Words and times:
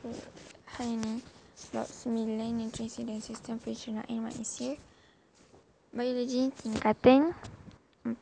Hari 0.00 0.96
ini 0.96 1.20
Bab 1.76 1.84
9 1.84 2.16
Nutrisi 2.56 3.04
dan 3.04 3.20
Sistem 3.20 3.60
Pencernaan 3.60 4.08
Manusia 4.24 4.80
Biologi 5.92 6.48
tingkatan 6.56 7.36
4 8.08 8.16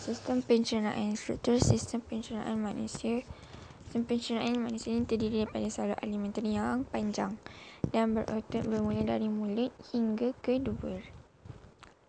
Sistem 0.00 0.40
pencernaan 0.40 1.12
Struktur 1.12 1.60
sistem 1.60 2.00
pencernaan 2.00 2.56
manusia 2.56 3.20
Sistem 3.84 4.08
pencernaan 4.08 4.56
manusia 4.64 4.96
ini 4.96 5.04
terdiri 5.04 5.44
daripada 5.44 5.68
salur 5.68 6.00
alimenter 6.00 6.48
yang 6.48 6.88
panjang 6.88 7.36
dan 7.92 8.16
berotot 8.16 8.64
bermula 8.64 9.04
dari 9.04 9.28
mulut 9.28 9.72
hingga 9.92 10.32
ke 10.40 10.56
dubur. 10.60 11.00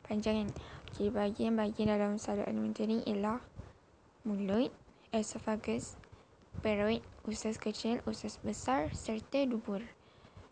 Panjangan. 0.07 0.51
Jadi 0.95 1.07
bahagian-bahagian 1.07 1.87
dalam 1.87 2.19
salur 2.19 2.43
alimenter 2.47 2.83
ini 2.83 3.03
ialah 3.07 3.39
mulut, 4.27 4.75
esophagus, 5.11 5.97
peroid, 6.61 7.01
usus 7.25 7.57
kecil, 7.57 8.01
usus 8.05 8.37
besar 8.45 8.93
serta 8.93 9.45
dubur. 9.49 9.81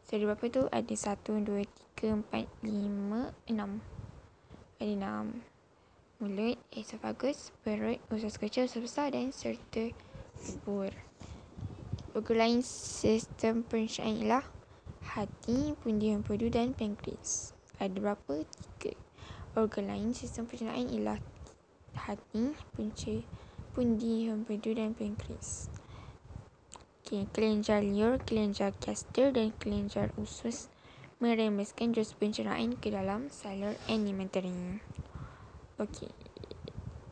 So, 0.07 0.15
ada 0.15 0.33
berapa 0.33 0.45
tu? 0.47 0.63
Ada 0.71 0.95
satu, 0.95 1.37
dua, 1.43 1.67
tiga, 1.67 2.15
empat, 2.15 2.47
lima, 2.63 3.35
enam. 3.45 3.83
Ada 4.79 4.87
enam. 4.87 5.25
Mulut, 6.17 6.57
esophagus, 6.73 7.53
peroid, 7.61 8.01
usus 8.09 8.39
kecil, 8.41 8.65
usus 8.65 8.87
besar 8.87 9.13
dan 9.13 9.29
serta 9.29 9.93
dubur. 10.41 10.89
Organ 12.17 12.37
lain 12.41 12.59
sistem 12.65 13.61
pencernaan 13.61 14.17
ialah 14.17 14.45
hati, 15.13 15.77
pundi 15.85 16.09
empedu 16.09 16.49
dan 16.49 16.73
pankreas. 16.73 17.53
Ada 17.77 17.93
berapa? 17.93 18.41
Tiga. 18.41 18.97
Organ 19.53 19.93
lain 19.93 20.17
sistem 20.17 20.49
pencernaan 20.49 20.89
ialah 20.89 21.21
hati, 21.93 22.57
punca, 22.73 23.21
pundi 23.77 24.25
empedu 24.25 24.73
dan 24.73 24.97
pankreas. 24.97 25.69
Okay, 27.05 27.29
kelenjar 27.29 27.85
liur, 27.85 28.17
kelenjar 28.25 28.73
gaster 28.81 29.29
dan 29.29 29.53
kelenjar 29.61 30.09
usus 30.17 30.73
merembeskan 31.21 31.93
jus 31.93 32.17
pencernaan 32.17 32.73
ke 32.73 32.89
dalam 32.89 33.29
salur 33.29 33.77
alimentary. 33.85 34.81
Okey. 35.77 36.09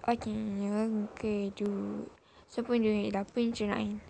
Okey, 0.09 0.33
yang 0.65 1.05
kedua. 1.13 2.09
So, 2.49 2.65
pun 2.65 2.81
dia 2.81 2.97
ialah 2.97 3.29
pencernaan. 3.29 4.01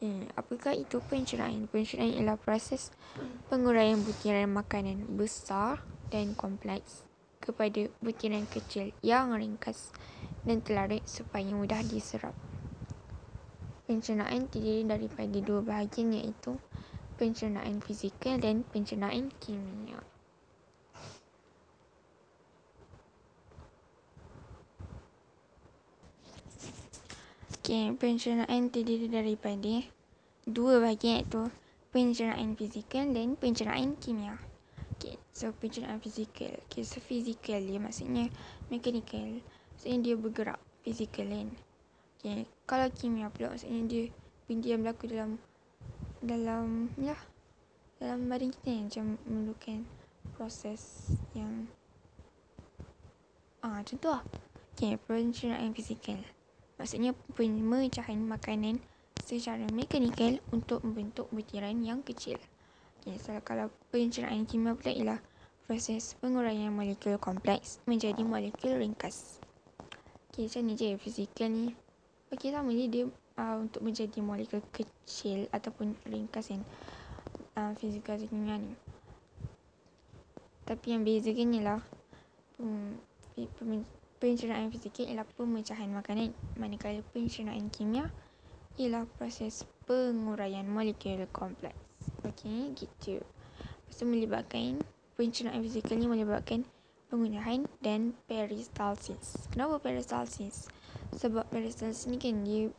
Okay, 0.00 0.24
apakah 0.40 0.72
itu 0.72 1.04
pencernaan? 1.04 1.68
Pencernaan 1.68 2.16
ialah 2.16 2.40
proses 2.40 2.96
penguraian 3.52 4.00
butiran 4.00 4.48
makanan 4.48 5.04
besar 5.20 5.84
dan 6.08 6.32
kompleks 6.32 7.04
kepada 7.44 7.92
butiran 8.00 8.48
kecil 8.48 8.96
yang 9.04 9.36
ringkas 9.36 9.92
dan 10.44 10.60
telarik 10.60 11.04
supaya 11.08 11.48
mudah 11.50 11.80
diserap. 11.84 12.36
Pencernaan 13.84 14.48
terdiri 14.48 14.84
daripada 14.84 15.36
dua 15.44 15.60
bahagian 15.60 16.12
iaitu 16.12 16.56
pencernaan 17.20 17.80
fizikal 17.84 18.40
dan 18.40 18.64
pencernaan 18.64 19.28
kimia. 19.40 20.00
Okay, 27.64 27.96
pencernaan 27.96 28.68
terdiri 28.68 29.08
daripada 29.08 29.84
dua 30.44 30.84
bahagian 30.84 31.24
iaitu 31.24 31.48
pencernaan 31.88 32.52
fizikal 32.60 33.08
dan 33.08 33.40
pencernaan 33.40 33.96
kimia. 33.96 34.36
Okay, 34.96 35.16
so 35.32 35.48
pencernaan 35.56 35.96
fizikal. 36.00 36.52
Okay, 36.68 36.84
so 36.84 37.00
fizikal 37.00 37.60
dia 37.64 37.80
maksudnya 37.80 38.28
mechanical. 38.68 39.40
Maksudnya 39.84 40.00
dia 40.00 40.16
bergerak 40.16 40.60
fizikal 40.80 41.28
kan. 41.28 41.48
Okay, 42.16 42.48
kalau 42.64 42.88
kimia 42.88 43.28
pula 43.28 43.52
maksudnya 43.52 43.84
dia 43.84 44.04
benda 44.48 44.64
yang 44.72 44.80
berlaku 44.80 45.04
dalam 45.12 45.30
dalam 46.24 46.88
ya 46.96 47.12
dalam 48.00 48.24
badan 48.24 48.48
kita 48.48 48.68
yang 48.72 48.88
macam 48.88 49.06
memerlukan 49.28 49.78
proses 50.40 51.12
yang 51.36 51.68
ah 53.60 53.84
contoh 53.84 54.16
lah. 54.16 54.24
Okay, 54.72 54.96
pencernaan 54.96 55.76
fizikal. 55.76 56.16
Maksudnya 56.80 57.12
pemecahan 57.36 58.24
makanan 58.24 58.80
secara 59.20 59.68
mekanikal 59.68 60.40
untuk 60.48 60.80
membentuk 60.80 61.28
butiran 61.28 61.76
yang 61.84 62.00
kecil. 62.00 62.40
Okay, 63.04 63.20
so 63.20 63.36
kalau 63.44 63.68
pencernaan 63.92 64.48
kimia 64.48 64.72
pula 64.72 64.96
ialah 64.96 65.20
proses 65.68 66.16
penguraian 66.24 66.72
molekul 66.72 67.20
kompleks 67.20 67.84
menjadi 67.84 68.24
molekul 68.24 68.80
ringkas. 68.80 69.43
Okay, 70.34 70.50
macam 70.50 70.66
ni 70.66 70.74
je 70.74 70.98
fizikal 70.98 71.46
ni. 71.46 71.70
Okay, 72.26 72.50
sama 72.50 72.74
je 72.74 72.90
dia 72.90 73.06
uh, 73.38 73.54
untuk 73.54 73.86
menjadi 73.86 74.18
molekul 74.18 74.66
kecil 74.74 75.46
ataupun 75.54 75.94
ringkas 76.10 76.50
kan. 76.50 76.58
Uh, 77.54 77.70
fizikal 77.78 78.18
kimia 78.18 78.58
ni. 78.58 78.74
Tapi 80.66 80.90
yang 80.90 81.06
bezakan 81.06 81.54
ialah 81.54 81.80
um, 82.58 82.98
pencernaan 84.18 84.74
fizikal 84.74 85.06
ialah 85.06 85.22
pemecahan 85.38 85.94
makanan 85.94 86.34
manakala 86.58 86.98
pencernaan 87.14 87.70
kimia 87.70 88.10
ialah 88.74 89.06
proses 89.14 89.62
penguraian 89.86 90.66
molekul 90.66 91.30
kompleks. 91.30 92.10
Okey, 92.26 92.74
gitu. 92.74 93.22
Lepas 93.86 94.02
melibatkan 94.02 94.82
pencernaan 95.14 95.62
fizikal 95.62 95.94
ni 95.94 96.10
melibatkan 96.10 96.66
penggunaan 97.14 97.70
dan 97.78 98.10
peristalsis. 98.26 99.46
Kenapa 99.54 99.78
peristalsis? 99.78 100.66
Sebab 101.14 101.46
peristalsis 101.46 102.10
ni 102.10 102.18
kan 102.18 102.42
dia 102.42 102.74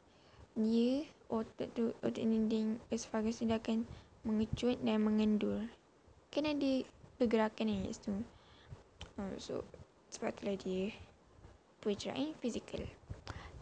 dia 0.60 1.08
otot 1.32 1.72
tu 1.72 1.96
otot 2.04 2.20
dinding 2.20 2.84
esophagus 2.92 3.40
dia 3.40 3.56
akan 3.56 3.88
mengecut 4.28 4.76
dan 4.84 5.08
mengendur. 5.08 5.64
Kan 6.36 6.52
ada 6.52 6.84
pergerakan 7.16 7.88
kat 7.88 7.96
situ. 7.96 8.12
Oh, 9.16 9.32
so 9.40 9.64
sebab 10.12 10.36
itulah 10.36 10.60
dia 10.60 10.92
pencernaan 11.80 12.36
fizikal. 12.44 12.84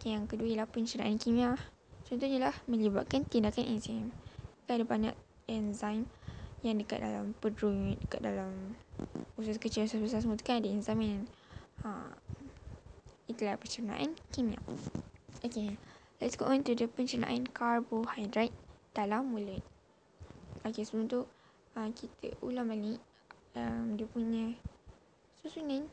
Okay, 0.01 0.17
yang 0.17 0.25
kedua 0.25 0.50
ialah 0.50 0.66
pencernaan 0.66 1.22
kimia. 1.22 1.53
Contohnya 2.09 2.50
lah 2.50 2.55
melibatkan 2.66 3.29
tindakan 3.29 3.78
enzim. 3.78 4.09
Ada 4.66 4.81
banyak 4.81 5.13
enzim 5.45 6.09
yang 6.66 6.81
dekat 6.81 7.05
dalam 7.05 7.38
perut, 7.38 7.94
dekat 8.01 8.25
dalam 8.25 8.73
usus 9.38 9.57
kecil, 9.57 9.89
usus 9.89 9.97
besar 9.97 10.21
semua 10.21 10.38
tu 10.38 10.45
kan 10.45 10.61
ada 10.61 10.69
yang 10.69 11.25
ha, 11.81 12.13
itulah 13.25 13.57
pencernaan 13.57 14.13
kimia. 14.29 14.61
Okay, 15.41 15.75
let's 16.21 16.38
go 16.38 16.45
on 16.45 16.61
to 16.61 16.77
the 16.77 16.85
pencernaan 16.85 17.49
karbohidrat 17.49 18.53
dalam 18.93 19.33
mulut. 19.33 19.59
Okay, 20.63 20.85
sebelum 20.85 21.09
tu 21.09 21.19
uh, 21.75 21.89
kita 21.91 22.38
ulang 22.45 22.69
balik 22.69 23.01
um, 23.57 23.97
dia 23.97 24.07
punya 24.07 24.53
susunan 25.41 25.89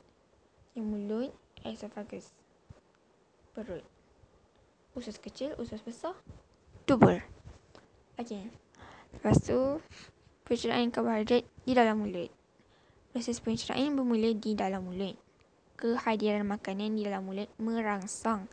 yang 0.76 0.86
mulut, 0.86 1.32
esophagus 1.64 2.30
perut. 3.56 3.82
Usus 4.94 5.18
kecil 5.18 5.56
usus 5.58 5.80
besar 5.82 6.14
tubur 6.86 7.22
okey. 8.20 8.52
Lepas 9.16 9.42
tu 9.42 9.80
pencernaan 10.46 10.92
karbohidrat 10.92 11.42
di 11.64 11.72
dalam 11.72 12.04
mulut 12.04 12.39
proses 13.10 13.43
pencernaan 13.43 13.98
bermula 13.98 14.32
di 14.34 14.54
dalam 14.54 14.87
mulut. 14.87 15.19
Kehadiran 15.76 16.47
makanan 16.47 16.97
di 16.97 17.06
dalam 17.06 17.26
mulut 17.26 17.50
merangsang 17.60 18.47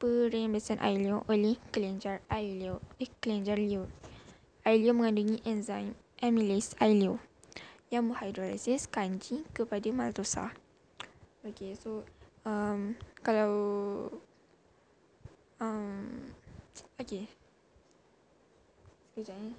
perembesan 0.00 0.80
air 0.80 0.96
liur 0.96 1.22
oleh 1.28 1.60
kelenjar 1.70 2.24
air 2.32 2.52
liur 2.56 2.80
eh 2.96 3.10
kelenjar 3.20 3.60
liur. 3.60 3.88
Air 4.64 4.78
liur 4.80 4.96
mengandungi 4.96 5.40
enzim 5.46 5.94
amylase 6.20 6.74
air 6.80 6.96
liur 6.96 7.20
yang 7.92 8.08
menghidrolisis 8.08 8.88
kanji 8.88 9.44
kepada 9.52 9.88
maltosa. 9.92 10.54
Okay, 11.44 11.76
so 11.76 12.04
um, 12.44 12.96
kalau 13.20 13.52
um, 15.60 16.32
okay 16.96 17.28
sekejap 19.20 19.36
ni 19.36 19.52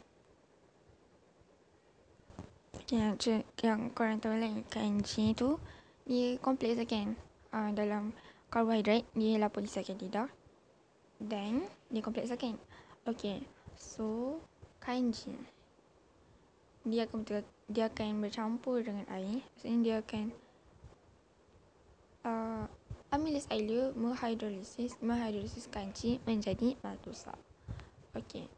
yang, 2.91 3.15
yang 3.63 3.79
korang 3.95 4.19
tahu 4.19 4.35
lah 4.35 4.51
kanji 4.67 5.31
tu 5.31 5.55
dia 6.03 6.35
kompleks 6.43 6.79
kan 6.87 7.15
uh, 7.55 7.71
dalam 7.71 8.11
karbohidrat 8.51 9.07
dia 9.15 9.39
8 9.39 9.97
lidah. 9.99 10.29
Dan 11.21 11.63
dia 11.93 12.01
kompleks 12.01 12.33
kan 12.35 12.57
okay 13.05 13.45
so 13.77 14.37
kanji 14.81 15.33
dia 16.81 17.05
akan 17.05 17.21
dia 17.69 17.85
akan 17.87 18.25
bercampur 18.25 18.81
dengan 18.81 19.05
air. 19.13 19.45
Maksudnya 19.53 19.77
dia 19.85 19.95
akan 20.01 20.25
uh, 22.25 22.65
amylase 23.13 23.45
air 23.53 23.93
menghidrolisis 23.93 24.97
menghidrolisis 24.97 25.69
kanci 25.69 26.17
menjadi 26.25 26.73
maltosa. 26.81 27.37
Okey. 28.17 28.49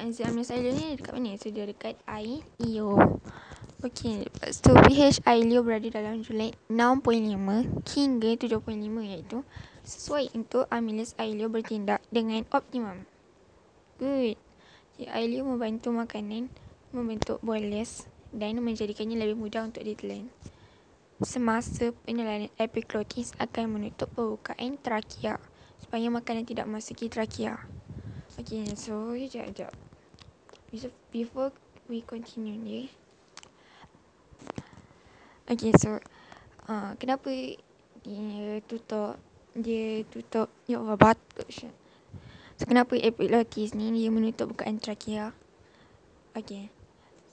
Enzim 0.00 0.32
amylase 0.32 0.56
air 0.56 0.72
ni 0.72 0.96
dekat 0.96 1.12
mana? 1.12 1.36
So 1.36 1.52
dia 1.52 1.68
dekat 1.68 2.00
liur. 2.56 3.20
Okey, 3.80 4.28
lepas 4.28 4.60
tu 4.60 4.72
pH 4.72 5.24
liur 5.24 5.60
berada 5.60 5.88
dalam 5.88 6.24
julat 6.24 6.56
6.5 6.72 7.04
hingga 7.96 8.30
7.5 8.36 8.60
iaitu 9.04 9.44
sesuai 9.84 10.36
untuk 10.36 10.68
amylase 10.68 11.16
ailio 11.16 11.48
bertindak 11.48 12.04
dengan 12.12 12.44
optimum. 12.52 13.08
Good. 13.96 14.36
Jadi, 14.96 15.06
ailio 15.08 15.48
membantu 15.48 15.92
makanan 15.96 16.52
membentuk 16.92 17.40
bolus 17.40 18.04
dan 18.32 18.60
menjadikannya 18.60 19.16
lebih 19.16 19.36
mudah 19.36 19.68
untuk 19.68 19.84
ditelan. 19.84 20.28
Semasa 21.20 21.92
penelanan 22.04 22.48
epiglotis 22.56 23.36
akan 23.36 23.76
menutup 23.76 24.08
pembukaan 24.16 24.80
trakea 24.80 25.36
supaya 25.80 26.08
makanan 26.08 26.44
tidak 26.48 26.68
masuki 26.68 27.08
trakea. 27.12 27.60
Okay, 28.40 28.64
so 28.72 29.12
sekejap, 29.12 29.52
sekejap. 29.52 29.89
Before 31.10 31.50
we 31.90 32.06
continue 32.06 32.54
ni. 32.54 32.90
Okay, 35.50 35.74
so 35.74 35.98
uh, 36.70 36.94
kenapa 36.94 37.58
dia 38.06 38.62
tutup 38.70 39.18
dia 39.50 40.06
tutup 40.06 40.46
ya 40.70 40.78
Allah 40.78 40.94
batuk 40.94 41.50
So 42.54 42.68
kenapa 42.70 42.94
epiglotis 42.94 43.74
ni 43.74 43.90
dia 43.90 44.14
menutup 44.14 44.54
bukaan 44.54 44.78
trakea? 44.78 45.34
Okay. 46.38 46.70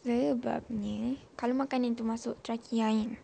Sebabnya 0.01 1.21
kalau 1.37 1.53
makanan 1.53 1.93
tu 1.93 2.01
masuk 2.01 2.39
trakea 2.41 2.89
kan 2.89 3.21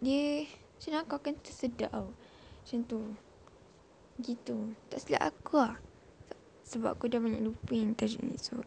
dia 0.00 0.48
nak 0.88 1.12
kau 1.12 1.20
akan 1.20 1.36
tersedak 1.44 1.92
tau. 1.92 2.08
Macam 2.12 2.80
tu. 2.88 3.00
Gitu. 4.20 4.72
Tak 4.88 5.00
silap 5.00 5.28
aku 5.28 5.60
lah. 5.60 5.76
Sebab 6.70 6.94
aku 6.94 7.10
dah 7.10 7.18
banyak 7.18 7.42
lupa 7.42 7.74
yang 7.74 7.98
tajuk 7.98 8.22
ni. 8.22 8.38
So, 8.38 8.62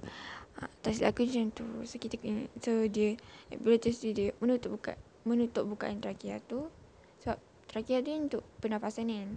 silap 0.84 1.16
aku 1.16 1.24
macam 1.24 1.56
tu. 1.56 1.66
So, 1.88 1.96
kita 1.96 2.20
kena. 2.20 2.52
So, 2.60 2.84
dia. 2.92 3.16
Bila 3.48 3.80
tu 3.80 3.96
dia 3.96 4.36
menutup 4.44 4.76
buka. 4.76 5.00
Menutup 5.24 5.64
bukaan 5.72 6.04
trakea 6.04 6.44
tu. 6.44 6.68
Sebab 7.24 7.40
trakea 7.72 8.04
tu 8.04 8.12
untuk 8.12 8.44
pernafasan 8.60 9.08
kan. 9.08 9.30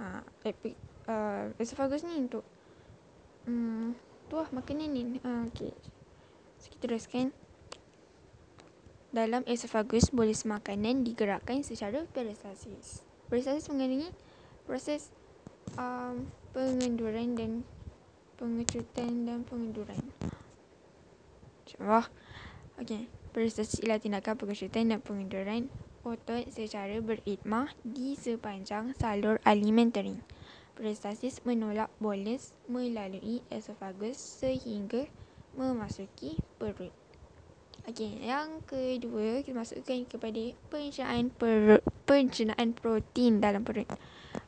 Ha, 0.00 0.04
epic, 0.44 0.76
uh, 1.08 1.48
esophagus 1.56 2.04
ni 2.04 2.28
untuk. 2.28 2.44
Hmm, 3.48 3.96
tu 4.28 4.36
lah 4.36 4.52
makanan 4.52 4.88
ni. 4.92 5.02
Ha, 5.24 5.48
okay. 5.48 5.72
So, 6.60 6.68
kita 6.76 6.92
teruskan. 6.92 7.32
Dalam 9.16 9.42
esophagus, 9.48 10.12
boleh 10.12 10.36
makanan 10.44 11.08
digerakkan 11.08 11.64
secara 11.64 12.04
peristalsis. 12.12 13.02
Peristalsis 13.26 13.66
mengandungi 13.66 14.12
proses 14.68 15.10
um, 15.74 16.30
pengenduran 16.54 17.34
dan 17.34 17.50
pengecutan 18.40 19.28
dan 19.28 19.44
pengenduran. 19.44 20.00
Contoh. 21.68 22.08
Okey. 22.80 23.12
Peristalsis 23.30 23.84
ialah 23.84 24.00
tindakan 24.00 24.34
pengecutan 24.40 24.90
dan 24.90 24.98
pengenduran 25.04 25.68
otot 26.02 26.48
secara 26.48 26.96
beritmah 27.04 27.70
di 27.84 28.16
sepanjang 28.16 28.96
salur 28.96 29.36
alimentari. 29.44 30.16
Peristalsis 30.72 31.44
menolak 31.44 31.92
bolus 32.00 32.56
melalui 32.64 33.44
esophagus 33.52 34.16
sehingga 34.16 35.04
memasuki 35.52 36.40
perut. 36.56 36.90
Okey, 37.84 38.24
yang 38.24 38.64
kedua 38.64 39.44
kita 39.44 39.56
masukkan 39.56 40.00
kepada 40.08 40.42
pencernaan 40.72 41.28
perut, 41.28 41.84
pencernaan 42.08 42.72
protein 42.72 43.44
dalam 43.44 43.62
perut. 43.62 43.86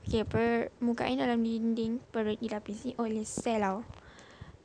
Okey, 0.03 0.27
permukaan 0.27 1.23
dalam 1.23 1.47
dinding 1.47 2.03
perut 2.11 2.35
dilapisi 2.43 2.91
oleh 2.99 3.23
sel 3.23 3.63
tau. 3.63 3.87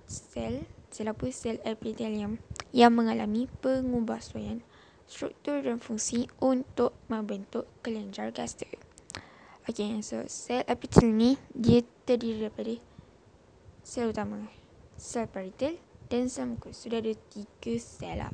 Sel, 0.09 0.65
sel 0.89 1.13
apa? 1.13 1.29
Sel 1.29 1.61
epithelium 1.61 2.41
yang 2.73 2.97
mengalami 2.97 3.45
pengubahsuaian 3.61 4.65
struktur 5.05 5.61
dan 5.61 5.77
fungsi 5.77 6.25
untuk 6.41 6.97
membentuk 7.05 7.69
kelenjar 7.85 8.33
gaster. 8.33 8.67
Okey, 9.69 10.01
so 10.01 10.25
sel 10.25 10.65
epithelium 10.65 11.15
ni 11.15 11.31
dia 11.53 11.85
terdiri 12.07 12.49
daripada 12.49 12.75
sel 13.85 14.09
utama, 14.09 14.41
sel 14.97 15.29
parietal 15.29 15.77
dan 16.09 16.33
sel 16.33 16.49
mukus. 16.49 16.81
Sudah 16.81 16.97
ada 16.97 17.13
tiga 17.29 17.73
sel 17.77 18.25
lah. 18.25 18.33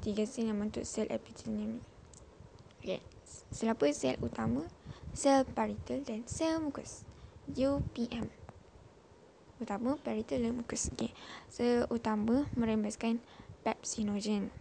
Tiga 0.00 0.24
sel 0.24 0.48
yang 0.48 0.58
membentuk 0.58 0.88
sel 0.88 1.06
epithelium 1.12 1.76
ni. 1.76 1.80
Okay. 2.82 3.04
Sel 3.52 3.70
apa? 3.70 3.86
Sel 3.94 4.18
utama, 4.18 4.66
sel 5.12 5.44
parietal 5.44 6.04
dan 6.04 6.24
sel 6.28 6.60
mukus. 6.60 7.06
UPM. 7.52 8.32
Utama, 9.62 10.00
parietal 10.00 10.42
dan 10.42 10.58
mukus. 10.58 10.90
Okay. 10.92 11.12
Sel 11.48 11.86
utama 11.88 12.48
merembaskan 12.58 13.22
pepsinogen. 13.62 14.52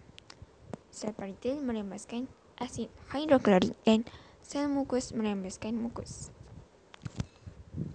Sel 0.92 1.16
parietal 1.16 1.60
merembaskan 1.64 2.28
asid 2.62 2.92
hidroklorik 3.16 3.74
dan 3.88 4.06
sel 4.44 4.70
mukus 4.70 5.16
merembaskan 5.16 5.76
mukus. 5.76 6.30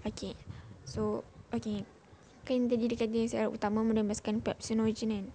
Okay. 0.02 0.35
So, 0.87 1.26
okay 1.52 1.87
kan 2.47 2.70
tadi 2.70 2.87
dia 2.87 2.94
kata 2.94 3.26
sel 3.26 3.50
utama 3.50 3.82
merembaskan 3.82 4.38
pepsinogen 4.38 5.11
kan. 5.11 5.26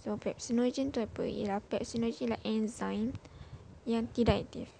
So 0.00 0.16
pepsinogen 0.16 0.88
tu 0.88 1.04
apa? 1.04 1.28
Ialah 1.28 1.60
pepsinogen 1.60 2.32
ialah 2.32 2.40
enzim 2.48 3.12
yang 3.84 4.08
tidak 4.16 4.48
aktif. 4.48 4.72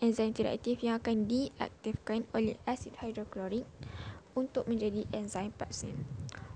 Enzim 0.00 0.32
aktif 0.32 0.80
yang 0.80 0.96
akan 0.96 1.28
diaktifkan 1.28 2.24
oleh 2.32 2.56
asid 2.64 2.96
hidroklorik 3.04 3.68
untuk 4.32 4.64
menjadi 4.64 5.04
enzim 5.12 5.52
pepsin. 5.52 5.92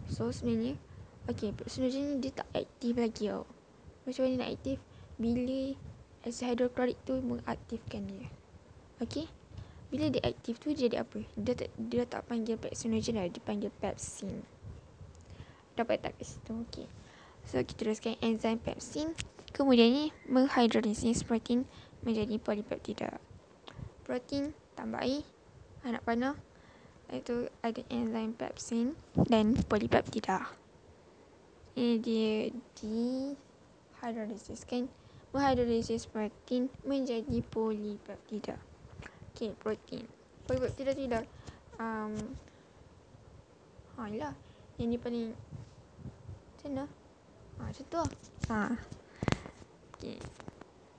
So 0.08 0.32
sebenarnya 0.32 0.80
okay, 1.28 1.52
pepsinogen 1.52 2.16
ni 2.16 2.24
dia 2.24 2.32
tak 2.32 2.48
aktif 2.56 2.96
lagi 2.96 3.28
tau. 3.28 3.44
Macam 4.08 4.24
mana 4.24 4.48
nak 4.48 4.50
aktif? 4.56 4.80
Bila 5.20 5.76
asid 6.24 6.44
hidroklorik 6.48 6.96
tu 7.04 7.20
mengaktifkan 7.20 8.08
dia. 8.08 8.32
Okay? 9.04 9.28
Bila 9.92 10.08
dia 10.08 10.24
aktif 10.24 10.56
tu 10.56 10.72
jadi 10.72 11.04
apa? 11.04 11.22
Dia 11.36 11.52
tak, 11.52 11.70
dia 11.76 12.02
tak 12.08 12.24
panggil 12.24 12.56
pepsinogen 12.56 13.20
lah. 13.20 13.28
Dia 13.28 13.44
panggil 13.44 13.70
pepsin. 13.78 14.42
Dapat 15.76 16.00
tak 16.00 16.12
kat 16.16 16.26
situ? 16.26 16.64
Okay. 16.66 16.88
So, 17.44 17.60
kita 17.60 17.92
teruskan 17.92 18.16
enzim 18.24 18.56
pepsin. 18.56 19.12
Kemudian 19.52 19.92
ni 19.92 20.04
menghidrolisis 20.26 21.22
protein 21.22 21.68
menjadi 22.02 22.40
polipeptida. 22.40 23.22
Protein 24.04 24.52
tambah 24.76 25.00
air. 25.00 25.24
Anak 25.80 26.04
panah. 26.04 26.36
Itu 27.08 27.48
ada 27.60 27.80
enzim 27.88 28.36
pepsin 28.36 28.96
dan 29.28 29.56
polipeptida. 29.68 30.48
Ini 31.76 32.00
dia 32.00 32.52
di 32.76 33.32
hidrolisis 34.00 34.68
kan. 34.68 34.88
Protein 35.34 36.70
menjadi 36.86 37.42
polipeptida. 37.50 38.60
Okay, 39.34 39.50
protein. 39.58 40.06
Polipeptida 40.46 40.94
tu 40.94 41.04
dah. 41.10 41.24
Um, 41.80 42.14
ha, 43.98 44.06
lah. 44.06 44.34
Yang 44.78 44.88
ni 44.88 44.98
paling. 45.00 45.28
Macam 46.54 46.70
mana? 46.70 46.84
Ha, 47.58 47.60
macam 47.66 47.84
tu 47.90 47.96
lah. 47.98 48.10
Ha. 48.52 48.60
Okay. 49.98 50.43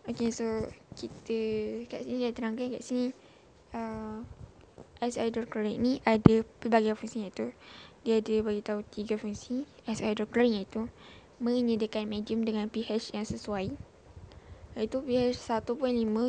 Okay, 0.05 0.29
so. 0.29 0.69
Kita. 0.93 1.39
Kat 1.89 2.05
sini 2.05 2.23
dia 2.23 2.31
terangkan 2.31 2.71
kat 2.77 2.83
sini. 2.85 3.11
Uh, 3.75 4.21
as 5.03 5.19
hydrochloric 5.19 5.75
ni 5.81 5.99
ada 6.07 6.45
pelbagai 6.61 6.95
fungsi 6.95 7.25
iaitu. 7.25 7.51
Dia 8.05 8.21
ada 8.21 8.35
bagi 8.45 8.61
tahu 8.61 8.79
tiga 8.93 9.17
fungsi. 9.17 9.65
As 9.89 9.99
hydrochloric 10.05 10.51
iaitu. 10.61 10.87
Menyediakan 11.41 12.07
medium 12.07 12.45
dengan 12.45 12.69
pH 12.69 13.17
yang 13.17 13.25
sesuai. 13.25 13.73
Iaitu 14.77 14.97
pH 15.03 15.35
1.5 15.41 15.73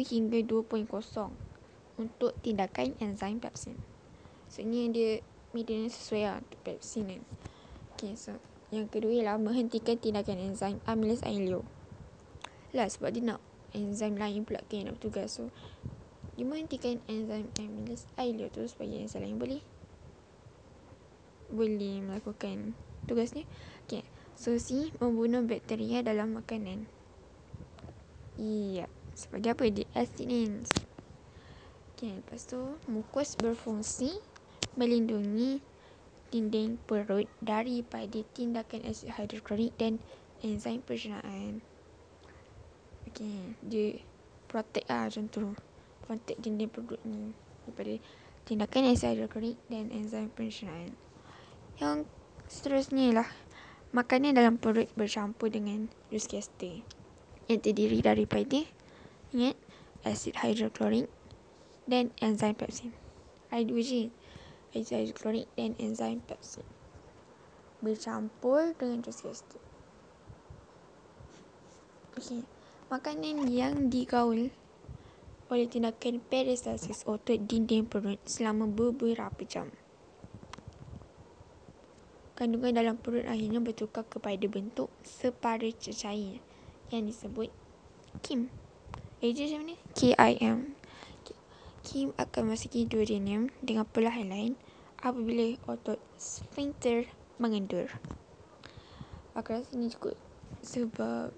hingga 0.08 0.38
2.0 0.42 1.46
untuk 1.96 2.32
tindakan 2.40 2.96
enzim 2.98 3.38
pepsin. 3.38 3.76
So, 4.46 4.62
ini 4.62 4.88
dia 4.90 5.10
medium 5.52 5.88
sesuai 5.88 6.22
lah 6.24 6.36
untuk 6.40 6.58
pepsin 6.64 7.04
ni. 7.06 7.18
Okay, 7.96 8.16
so 8.16 8.36
yang 8.68 8.90
kedua 8.90 9.12
ialah 9.14 9.36
menghentikan 9.38 9.96
tindakan 10.00 10.42
enzim 10.42 10.80
amylase 10.84 11.24
ailio. 11.24 11.62
Lah, 12.76 12.90
sebab 12.90 13.14
dia 13.14 13.24
nak 13.24 13.40
enzim 13.76 14.16
lain 14.16 14.48
pula 14.48 14.64
kan 14.64 14.88
nak 14.88 14.96
bertugas. 14.96 15.36
So, 15.36 15.52
dia 16.34 16.48
menghentikan 16.48 17.04
enzim 17.06 17.52
amylase 17.60 18.08
ailio 18.16 18.48
tu 18.48 18.64
supaya 18.64 18.96
enzim 18.96 19.20
lain 19.20 19.36
boleh 19.36 19.60
boleh 21.52 22.02
melakukan 22.02 22.74
tugasnya. 23.06 23.46
Okay, 23.86 24.02
so 24.34 24.58
C 24.58 24.90
membunuh 24.98 25.46
bakteria 25.46 26.02
dalam 26.02 26.34
makanan. 26.34 26.88
Iya, 28.36 28.90
sebab 29.14 29.38
dia 29.40 29.52
apa? 29.54 29.64
Dia 29.70 29.86
acidins. 29.94 30.68
Okay, 31.96 32.20
lepas 32.20 32.44
tu 32.44 32.60
mukus 32.90 33.38
berfungsi 33.38 34.20
melindungi 34.76 35.64
dinding 36.28 36.76
perut 36.84 37.24
daripada 37.40 38.20
tindakan 38.36 38.84
asid 38.84 39.14
hidroklorik 39.16 39.72
dan 39.80 40.02
enzim 40.44 40.84
pencernaan. 40.84 41.64
Okay, 43.06 43.54
dia 43.62 44.02
protect 44.50 44.86
lah 44.90 45.06
macam 45.06 45.24
tu. 45.30 45.54
Protect 46.06 46.38
dinding 46.42 46.70
perut 46.70 47.00
ni 47.06 47.34
daripada 47.66 47.94
tindakan 48.46 48.94
asid 48.94 49.18
hidroklorik 49.18 49.58
dan 49.66 49.90
enzim 49.90 50.30
pencernaan. 50.30 50.94
Yang 51.82 52.06
seterusnya 52.46 53.02
ialah 53.10 53.28
makanan 53.90 54.38
dalam 54.38 54.54
perut 54.58 54.86
bercampur 54.94 55.50
dengan 55.50 55.90
jus 56.14 56.30
gaster 56.30 56.82
yang 57.50 57.60
terdiri 57.62 57.98
daripada 58.02 58.62
ingat 59.34 59.58
asid 60.06 60.38
hidroklorik 60.38 61.10
dan 61.90 62.14
enzim 62.22 62.54
pepsin. 62.54 62.94
je 63.50 64.10
air 64.74 65.06
hidroklorik 65.06 65.46
dan 65.56 65.72
enzim 65.78 66.20
pepsid 66.26 66.66
bercampur 67.80 68.74
dengan 68.76 69.04
testosterone 69.04 69.64
Okey. 72.16 72.55
Makanan 72.86 73.50
yang 73.50 73.90
digaul 73.90 74.54
oleh 75.50 75.66
tindakan 75.66 76.22
peristalsis 76.22 77.02
otot 77.02 77.34
dinding 77.34 77.82
perut 77.82 78.22
selama 78.30 78.70
beberapa 78.70 79.42
jam. 79.42 79.74
Kandungan 82.38 82.78
dalam 82.78 82.94
perut 82.94 83.26
akhirnya 83.26 83.58
bertukar 83.58 84.06
kepada 84.06 84.46
bentuk 84.46 84.86
separa 85.02 85.66
cecair 85.66 86.38
yang 86.94 87.02
disebut 87.10 87.50
KIM. 88.22 88.54
Eja 89.18 89.50
macam 89.50 89.60
mana? 89.66 89.74
K-I-M. 89.98 90.58
KIM 91.82 92.14
akan 92.14 92.40
memasuki 92.46 92.86
duodenum 92.86 93.50
dengan 93.66 93.82
perlahan 93.82 94.30
lain 94.30 94.54
apabila 95.02 95.58
otot 95.66 95.98
sphincter 96.22 97.10
mengendur. 97.42 97.90
Aku 99.34 99.58
rasa 99.58 99.74
ni 99.74 99.90
cukup 99.90 100.14
sebab 100.62 101.34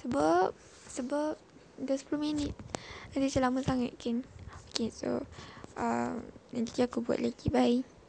sebab 0.00 0.56
sebab 0.88 1.36
dah 1.80 1.96
10 1.96 2.16
minit. 2.20 2.52
Nanti 3.12 3.26
macam 3.28 3.42
lama 3.44 3.60
sangat 3.64 3.92
kan 4.00 4.24
okay 4.70 4.88
so 4.88 5.24
uh, 5.76 6.14
nanti 6.52 6.78
aku 6.80 7.04
buat 7.04 7.20
lagi. 7.20 7.52
Bye 7.52 7.99